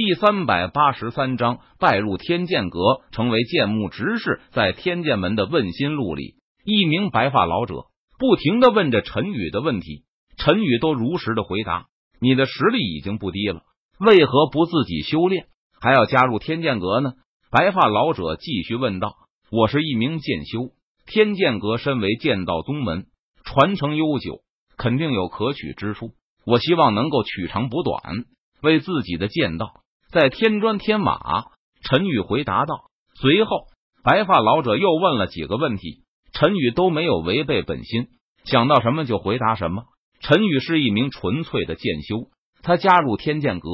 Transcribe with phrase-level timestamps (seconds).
[0.00, 4.40] 第三百八十三章拜入天剑阁，成为剑幕执事。
[4.52, 7.86] 在天剑门的问心录里，一名白发老者
[8.16, 10.04] 不停的问着陈宇的问题，
[10.36, 11.86] 陈宇都如实的回答
[12.22, 13.62] ：“你的实力已经不低了，
[13.98, 15.48] 为何不自己修炼，
[15.80, 17.14] 还要加入天剑阁呢？”
[17.50, 19.16] 白发老者继续问道
[19.50, 20.70] ：“我是一名剑修，
[21.06, 23.06] 天剑阁身为剑道宗门，
[23.42, 24.42] 传承悠久，
[24.76, 26.12] 肯定有可取之处。
[26.46, 28.26] 我希望能够取长补短，
[28.62, 29.72] 为自己的剑道。”
[30.10, 31.52] 在添砖添瓦，
[31.82, 32.84] 陈宇回答道。
[33.20, 33.66] 随后，
[34.02, 38.08] 白发老者又问了几个问题，陈宇都没有违背本心，
[38.44, 39.84] 想到什么就回答什么。
[40.20, 42.30] 陈宇是一名纯粹的剑修，
[42.62, 43.68] 他加入天剑阁，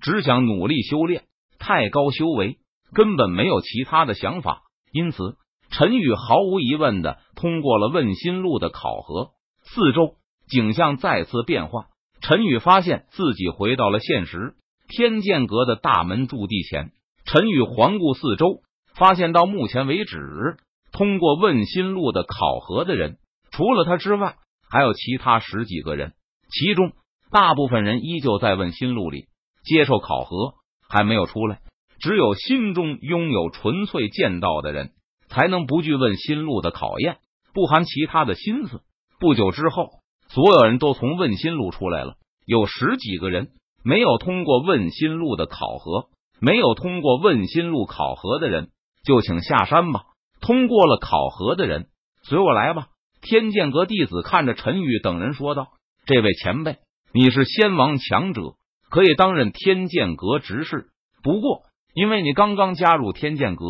[0.00, 1.24] 只想努力修炼，
[1.58, 2.56] 太高修为，
[2.94, 4.62] 根本没有其他的想法。
[4.90, 5.36] 因此，
[5.70, 9.32] 陈宇毫无疑问的通过了问心路的考核。
[9.64, 10.14] 四周
[10.48, 11.88] 景象再次变化，
[12.20, 14.54] 陈宇发现自己回到了现实。
[14.88, 16.92] 天剑阁的大门驻地前，
[17.24, 18.62] 陈宇环顾四周，
[18.94, 20.56] 发现到目前为止，
[20.92, 23.16] 通过问心路的考核的人，
[23.50, 24.36] 除了他之外，
[24.70, 26.12] 还有其他十几个人。
[26.50, 26.92] 其中，
[27.30, 29.26] 大部分人依旧在问心路里
[29.64, 30.54] 接受考核，
[30.88, 31.60] 还没有出来。
[31.98, 34.92] 只有心中拥有纯粹剑道的人，
[35.28, 37.16] 才能不惧问心路的考验，
[37.54, 38.82] 不含其他的心思。
[39.18, 39.88] 不久之后，
[40.28, 43.48] 所有人都从问心路出来了，有十几个人。
[43.84, 46.08] 没有通过问心路的考核，
[46.40, 48.70] 没有通过问心路考核的人，
[49.04, 50.04] 就请下山吧。
[50.40, 51.88] 通过了考核的人，
[52.22, 52.88] 随我来吧。
[53.20, 55.68] 天剑阁弟子看着陈宇等人说道
[56.06, 56.78] ：“这位前辈，
[57.12, 58.54] 你是仙王强者，
[58.90, 60.86] 可以担任天剑阁执事。
[61.22, 61.62] 不过，
[61.94, 63.64] 因为你刚刚加入天剑阁，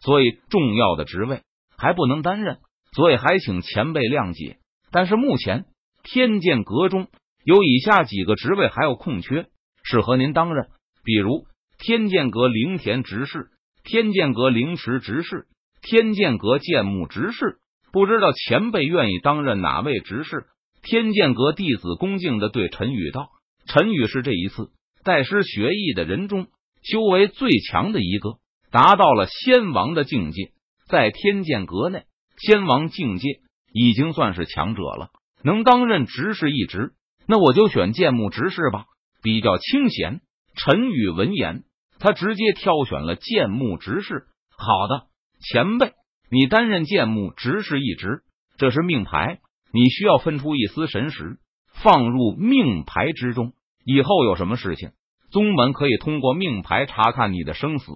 [0.00, 1.42] 所以重要的职位
[1.76, 2.58] 还不能担任，
[2.92, 4.58] 所以还请前辈谅解。
[4.92, 5.64] 但是目前
[6.04, 7.08] 天剑阁中
[7.44, 9.46] 有以下几个职位还有空缺。”
[9.88, 10.66] 适合您担任，
[11.04, 11.46] 比如
[11.78, 13.50] 天剑阁灵田执事、
[13.84, 15.46] 天剑阁灵池执事、
[15.80, 17.58] 天剑阁剑木执事。
[17.92, 20.46] 不知道前辈愿意担任哪位执事？
[20.82, 23.28] 天剑阁弟子恭敬的对陈宇道
[23.66, 24.70] ：“陈宇是这一次
[25.04, 26.48] 拜师学艺的人中
[26.82, 28.38] 修为最强的一个，
[28.72, 30.50] 达到了仙王的境界，
[30.88, 32.02] 在天剑阁内，
[32.38, 33.28] 仙王境界
[33.72, 35.10] 已经算是强者了，
[35.44, 36.92] 能担任执事一职，
[37.28, 38.84] 那我就选剑木执事吧。”
[39.26, 40.20] 比较清闲。
[40.54, 41.64] 陈宇闻言，
[41.98, 44.26] 他直接挑选了剑幕执事。
[44.56, 45.06] 好的，
[45.40, 45.94] 前辈，
[46.30, 48.20] 你担任剑幕执事一职，
[48.56, 49.40] 这是命牌，
[49.72, 51.40] 你需要分出一丝神识，
[51.82, 53.52] 放入命牌之中。
[53.84, 54.90] 以后有什么事情，
[55.32, 57.90] 宗门可以通过命牌查看你的生死。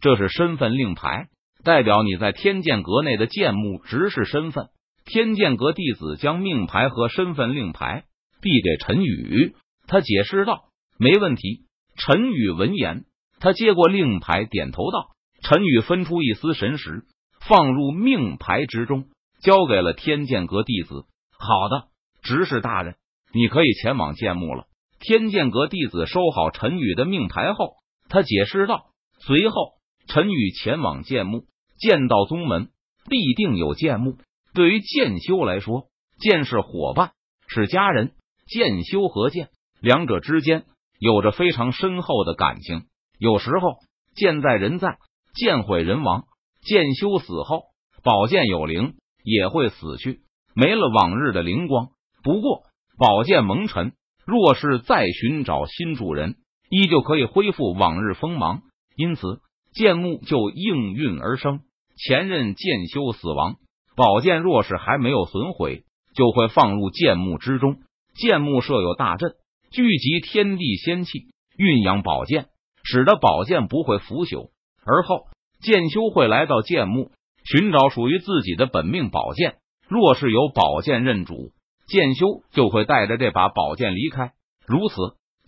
[0.00, 1.28] 这是身份令牌，
[1.64, 4.68] 代表你在天剑阁内的剑幕执事身份。
[5.04, 8.04] 天剑阁弟子将命牌和身份令牌
[8.40, 9.54] 递给陈宇。
[9.92, 11.66] 他解释道：“没问题。”
[12.00, 13.04] 陈宇闻言，
[13.40, 15.10] 他接过令牌，点头道
[15.44, 17.04] ：“陈宇分出一丝神识，
[17.46, 19.10] 放入命牌之中，
[19.42, 21.04] 交给了天剑阁弟子。
[21.38, 21.88] 好的，
[22.22, 22.96] 执事大人，
[23.34, 24.64] 你可以前往剑墓了。”
[24.98, 27.74] 天剑阁弟子收好陈宇的命牌后，
[28.08, 28.86] 他解释道
[29.20, 29.74] ：“随后，
[30.06, 31.44] 陈宇前往剑墓。
[31.78, 32.70] 剑道宗门
[33.10, 34.16] 必定有剑墓。
[34.54, 35.88] 对于剑修来说，
[36.18, 37.12] 剑是伙伴，
[37.46, 38.14] 是家人。
[38.46, 39.50] 剑修和剑。”
[39.82, 40.64] 两者之间
[41.00, 42.84] 有着非常深厚的感情。
[43.18, 43.78] 有时候
[44.14, 44.96] 剑在人在，
[45.34, 46.24] 剑毁人亡。
[46.62, 47.64] 剑修死后，
[48.04, 48.94] 宝剑有灵
[49.24, 50.20] 也会死去，
[50.54, 51.88] 没了往日的灵光。
[52.22, 52.62] 不过
[52.96, 53.94] 宝剑蒙尘，
[54.24, 56.36] 若是再寻找新主人，
[56.70, 58.62] 依旧可以恢复往日锋芒。
[58.94, 59.40] 因此
[59.74, 61.60] 剑墓就应运而生。
[61.96, 63.56] 前任剑修死亡，
[63.96, 65.82] 宝剑若是还没有损毁，
[66.14, 67.78] 就会放入剑墓之中。
[68.14, 69.34] 剑墓设有大阵。
[69.72, 72.48] 聚集天地仙气，蕴养宝剑，
[72.84, 74.50] 使得宝剑不会腐朽。
[74.84, 75.28] 而后
[75.62, 77.10] 剑修会来到剑墓，
[77.42, 79.56] 寻找属于自己的本命宝剑。
[79.88, 81.52] 若是有宝剑认主，
[81.86, 84.32] 剑修就会带着这把宝剑离开。
[84.66, 84.94] 如此，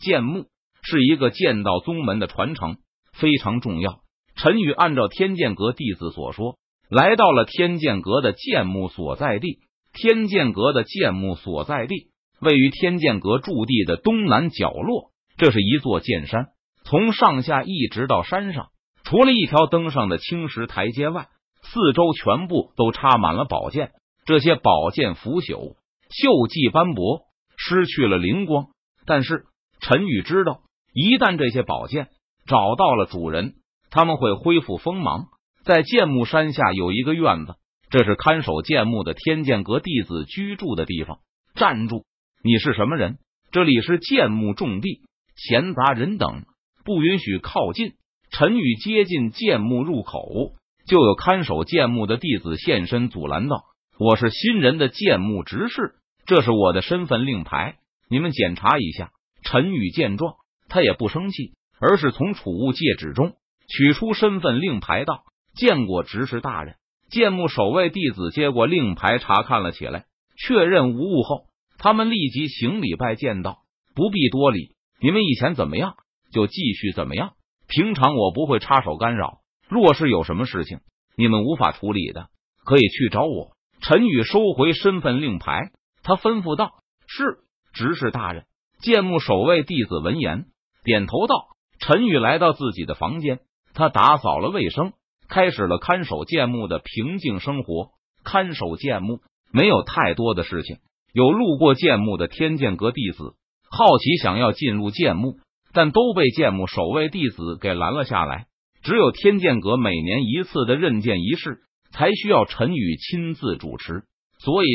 [0.01, 0.47] 剑墓
[0.81, 2.79] 是一个剑道宗门的传承，
[3.13, 4.01] 非常重要。
[4.37, 6.57] 陈宇按照天剑阁弟子所说，
[6.89, 9.59] 来到了天剑阁的剑墓所在地。
[9.93, 12.09] 天剑阁的剑墓所在地。
[12.45, 16.49] 位于天剑阁驻地的东南角落，这是一座剑山。
[16.85, 18.69] 从上下一直到山上，
[19.03, 21.29] 除了一条登上的青石台阶外，
[21.63, 23.93] 四周全部都插满了宝剑。
[24.27, 25.77] 这些宝剑腐朽、
[26.11, 27.23] 锈迹斑驳，
[27.57, 28.67] 失去了灵光。
[29.07, 29.45] 但是
[29.81, 30.61] 陈宇知道，
[30.93, 32.09] 一旦这些宝剑
[32.47, 33.55] 找到了主人，
[33.91, 35.27] 他们会恢复锋芒。
[35.65, 37.55] 在剑木山下有一个院子，
[37.89, 41.21] 这是看守剑木的天剑阁弟子居住的地方。
[41.55, 42.05] 站住！
[42.47, 43.17] 你是什么人？
[43.53, 45.01] 这里是剑幕重地，
[45.35, 46.45] 闲杂人等
[46.85, 47.95] 不允许靠近。
[48.31, 50.53] 陈宇接近剑墓入口，
[50.87, 53.65] 就有看守剑墓的弟子现身阻拦道
[53.99, 55.95] ：“我是新人的剑墓执事，
[56.27, 57.77] 这是我的身份令牌，
[58.11, 59.13] 你们检查一下。”
[59.43, 60.35] 陈宇见状，
[60.69, 63.37] 他也不生气，而是从储物戒指中
[63.69, 65.23] 取出身份令牌，道
[65.57, 66.75] ：“见过执事大人。”
[67.09, 70.05] 剑墓守卫弟子接过令牌，查看了起来，
[70.37, 71.47] 确认无误后，
[71.85, 73.59] 他们立即行礼拜见道
[73.95, 75.97] ：“不必多礼，你们以前怎么样，
[76.33, 77.35] 就继续怎么样。”
[77.69, 80.81] 平常我不会插手干扰，若是有什么事情
[81.15, 82.29] 你们无法处理的，
[82.65, 83.55] 可以去找我。
[83.83, 85.73] 陈宇收回身份令牌，
[86.03, 86.73] 他吩咐道
[87.07, 87.41] ：“是，
[87.75, 88.47] 执事大人。”
[88.81, 90.47] 剑墓守卫弟子闻言
[90.85, 91.49] 点头道
[91.81, 93.41] ：“陈宇来到自己的房间，
[93.75, 94.95] 他打扫了卫生，
[95.29, 97.91] 开始了看守剑墓的平静生活。
[98.25, 99.21] 看守剑墓
[99.53, 100.79] 没有太多的事情，
[101.15, 103.37] 有路过剑墓的天剑阁弟子
[103.71, 105.39] 好奇想要进入剑墓。
[105.77, 108.47] 但都被剑墓守卫弟子给拦了下来。
[108.85, 114.05] 只有天剑阁每年一次的认剑仪式，才需要陈宇亲自主持。
[114.39, 114.69] 所以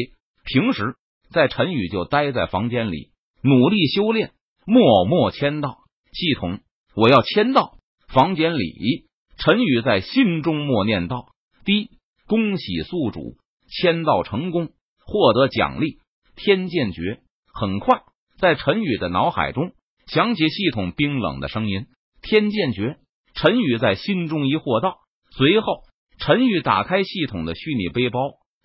[0.43, 0.95] 平时
[1.31, 4.33] 在陈宇就待在房间里，努力修炼，
[4.65, 5.77] 默默签到。
[6.11, 6.59] 系统，
[6.97, 7.77] 我要签到。
[8.09, 9.05] 房间里，
[9.37, 11.27] 陈宇在心中默念道
[11.63, 11.89] ：“第一，
[12.27, 13.37] 恭喜宿主
[13.69, 14.67] 签到成功，
[15.05, 15.99] 获得奖励
[16.39, 17.19] 天剑诀。”
[17.53, 18.01] 很快，
[18.39, 19.71] 在陈宇的脑海中。
[20.07, 21.85] 响起系统冰冷的声音
[22.23, 22.97] ：“天剑诀。”
[23.35, 24.97] 陈宇在心中疑惑道。
[25.37, 25.83] 随后，
[26.17, 28.19] 陈宇打开系统的虚拟背包，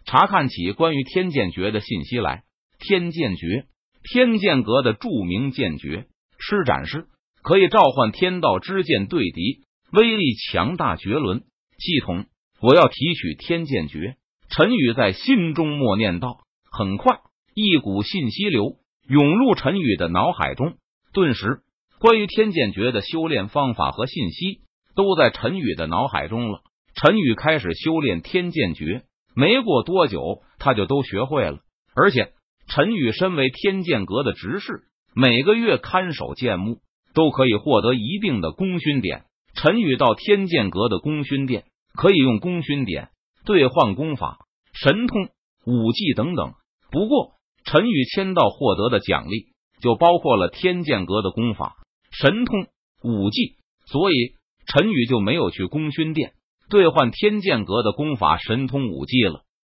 [0.06, 2.44] 查看起关于天剑诀的信息来。
[2.79, 3.67] 天剑诀，
[4.11, 6.06] 天剑阁的著名剑诀，
[6.38, 7.06] 施展时
[7.43, 11.43] 可以召唤天道之剑对敌，威力强大绝伦。
[11.79, 12.25] 系统，
[12.61, 14.17] 我要提取天剑诀。
[14.49, 16.38] 陈宇在心中默念道。
[16.71, 17.21] 很快，
[17.54, 18.76] 一股信息流
[19.08, 20.74] 涌入陈宇的脑海中。
[21.12, 21.60] 顿时，
[22.00, 24.62] 关于天剑诀的修炼方法和信息
[24.96, 26.62] 都在陈宇的脑海中了。
[26.96, 29.04] 陈宇开始修炼天剑诀，
[29.36, 31.58] 没过多久，他就都学会了。
[31.94, 32.32] 而且，
[32.66, 34.82] 陈宇身为天剑阁的执事，
[35.14, 36.78] 每个月看守剑墓
[37.14, 39.26] 都可以获得一定的功勋点。
[39.54, 41.64] 陈宇到天剑阁的功勋殿，
[41.94, 43.10] 可以用功勋点
[43.44, 44.38] 兑换功法、
[44.72, 45.28] 神通、
[45.64, 46.54] 武技等等。
[46.90, 47.34] 不过，
[47.64, 49.55] 陈宇签到获得的奖励。
[49.81, 51.76] 就包括了天剑阁的功法、
[52.11, 52.69] 神通、
[53.02, 54.34] 武技，所以
[54.66, 56.32] 陈宇就没有去功勋殿
[56.70, 59.43] 兑换天剑阁的功法、神通、武技了。